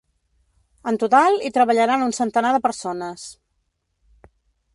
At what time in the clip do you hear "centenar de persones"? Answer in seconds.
2.21-3.31